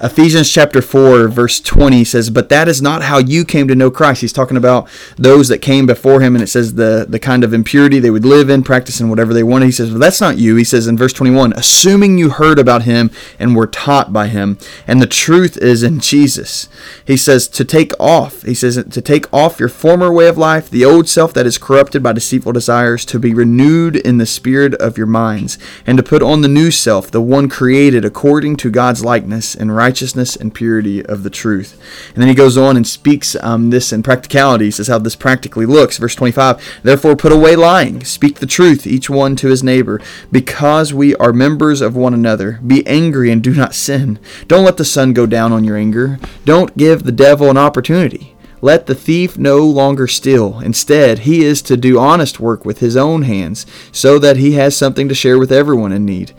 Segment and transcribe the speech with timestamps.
[0.00, 3.90] Ephesians chapter 4, verse 20 says, But that is not how you came to know
[3.90, 4.20] Christ.
[4.20, 7.54] He's talking about those that came before him, and it says the, the kind of
[7.54, 9.66] impurity they would live in, practice, practicing whatever they wanted.
[9.66, 10.54] He says, that's not you.
[10.56, 14.58] He says in verse 21, Assuming you heard about him and were taught by him,
[14.86, 16.68] and the truth is in Jesus.
[17.04, 20.68] He says, To take off, he says, To take off your former way of life,
[20.68, 24.74] the old self that is corrupted by deceitful desires, to be renewed in the spirit
[24.74, 28.70] of your minds, and to put on the new self, the one created according to
[28.70, 31.80] God's likeness and righteousness righteousness and purity of the truth.
[32.08, 34.64] And then he goes on and speaks um, this in practicality.
[34.64, 35.96] He says how this practically looks.
[35.96, 40.00] Verse 25 Therefore, put away lying, speak the truth, each one to his neighbor,
[40.32, 42.58] because we are members of one another.
[42.66, 44.18] Be angry and do not sin.
[44.48, 46.18] Don't let the sun go down on your anger.
[46.44, 48.34] Don't give the devil an opportunity.
[48.60, 50.58] Let the thief no longer steal.
[50.58, 54.76] Instead, he is to do honest work with his own hands, so that he has
[54.76, 56.32] something to share with everyone in need.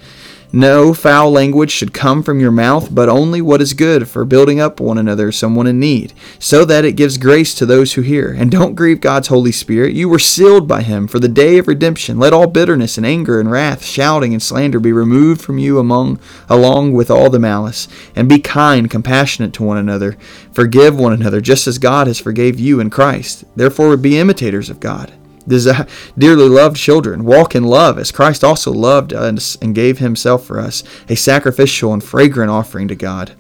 [0.54, 4.62] No foul language should come from your mouth, but only what is good for building
[4.62, 8.32] up one another, someone in need, so that it gives grace to those who hear.
[8.32, 9.94] And don't grieve God's Holy Spirit.
[9.94, 12.18] You were sealed by him for the day of redemption.
[12.18, 16.18] Let all bitterness and anger and wrath, shouting and slander be removed from you among
[16.50, 17.90] along with all the malice.
[18.16, 20.18] And be kind, compassionate to one another.
[20.54, 23.44] Forgive one another, just as God has forgave you in Christ.
[23.58, 25.12] Therefore be imitators of God
[25.48, 30.60] dearly loved children, walk in love as Christ also loved us and gave himself for
[30.60, 33.34] us, a sacrificial and fragrant offering to God.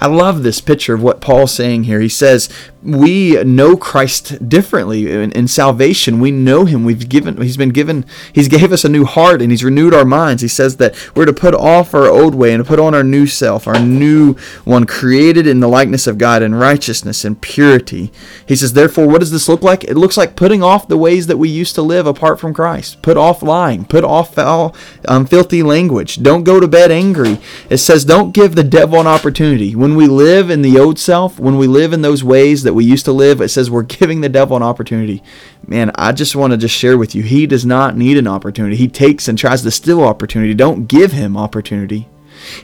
[0.00, 2.00] I love this picture of what Paul's saying here.
[2.00, 2.48] He says,
[2.82, 6.20] We know Christ differently in, in salvation.
[6.20, 6.84] We know him.
[6.84, 10.04] We've given he's been given he's gave us a new heart and he's renewed our
[10.04, 10.42] minds.
[10.42, 13.04] He says that we're to put off our old way and to put on our
[13.04, 18.10] new self, our new one created in the likeness of God in righteousness and purity.
[18.46, 19.84] He says, Therefore, what does this look like?
[19.84, 23.02] It looks like putting off the ways that we used to live apart from Christ.
[23.02, 24.74] Put off lying, put off foul,
[25.06, 26.22] um, filthy language.
[26.22, 27.38] Don't go to bed angry.
[27.68, 29.74] It says, Don't give the devil an opportunity.
[29.74, 32.84] When we live in the old self, when we live in those ways that we
[32.84, 35.22] used to live, it says we're giving the devil an opportunity.
[35.66, 38.76] Man, I just want to just share with you, he does not need an opportunity.
[38.76, 40.52] He takes and tries to steal opportunity.
[40.52, 42.08] Don't give him opportunity.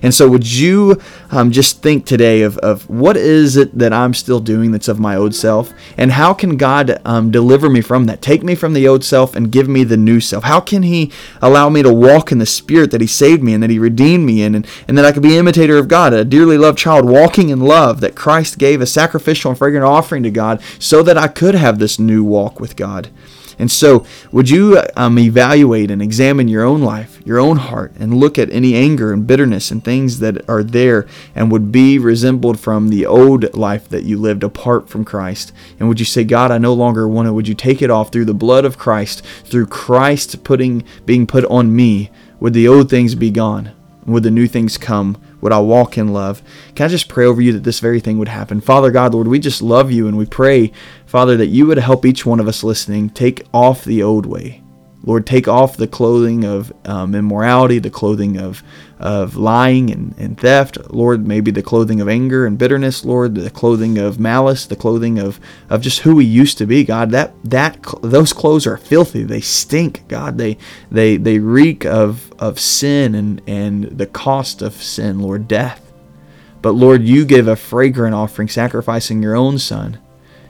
[0.03, 4.15] And so, would you um, just think today of, of what is it that I'm
[4.15, 5.73] still doing that's of my old self?
[5.97, 8.23] And how can God um, deliver me from that?
[8.23, 10.45] Take me from the old self and give me the new self?
[10.45, 13.63] How can He allow me to walk in the spirit that He saved me and
[13.63, 16.25] that He redeemed me in, and, and that I could be imitator of God, a
[16.25, 20.31] dearly loved child, walking in love, that Christ gave a sacrificial and fragrant offering to
[20.31, 23.09] God so that I could have this new walk with God?
[23.59, 28.15] And so, would you um, evaluate and examine your own life, your own heart, and
[28.15, 32.61] look at any anger and bitterness and things that are there and would be resembled
[32.61, 35.53] from the old life that you lived apart from Christ?
[35.81, 37.33] And would you say, God, I no longer want it?
[37.33, 41.45] Would you take it off through the blood of Christ, through Christ putting being put
[41.47, 42.11] on me?
[42.39, 43.73] Would the old things be gone?
[44.07, 45.21] Would the new things come?
[45.41, 46.43] Would I walk in love?
[46.77, 48.61] Can I just pray over you that this very thing would happen?
[48.61, 50.71] Father God, Lord, we just love you and we pray,
[51.07, 54.63] Father, that you would help each one of us listening take off the old way.
[55.07, 58.65] Lord, take off the clothing of um, immorality, the clothing of,
[58.99, 60.79] of lying and, and theft.
[60.91, 63.05] Lord, maybe the clothing of anger and bitterness.
[63.05, 65.39] Lord, the clothing of malice, the clothing of,
[65.71, 66.83] of just who we used to be.
[66.83, 69.23] God, that that those clothes are filthy.
[69.23, 70.09] They stink.
[70.09, 70.59] God, they
[70.91, 75.21] they they reek of of sin and and the cost of sin.
[75.21, 75.93] Lord, death.
[76.63, 80.01] But Lord, you give a fragrant offering, sacrificing your own Son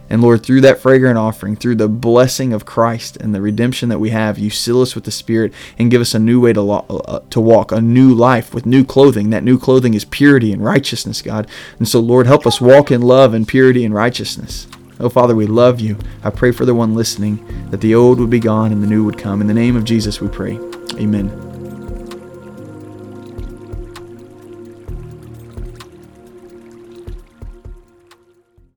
[0.09, 3.99] and Lord, through that fragrant offering, through the blessing of Christ and the redemption that
[3.99, 6.63] we have, you seal us with the Spirit and give us a new way to,
[6.63, 9.31] lo- uh, to walk, a new life with new clothing.
[9.31, 11.49] That new clothing is purity and righteousness, God.
[11.79, 14.69] And so, Lord, help us walk in love and purity and righteousness.
[14.99, 15.99] Oh, Father, we love you.
[16.23, 19.05] I pray for the one listening that the old would be gone and the new
[19.05, 19.41] would come.
[19.41, 20.59] In the name of Jesus, we pray.
[20.95, 21.56] Amen.